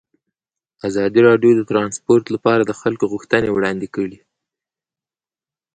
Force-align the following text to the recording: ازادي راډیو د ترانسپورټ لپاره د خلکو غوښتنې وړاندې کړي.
ازادي 0.89 1.19
راډیو 1.27 1.51
د 1.55 1.61
ترانسپورټ 1.71 2.23
لپاره 2.35 2.61
د 2.65 2.71
خلکو 2.81 3.05
غوښتنې 3.13 3.49
وړاندې 3.51 3.87
کړي. 3.95 4.19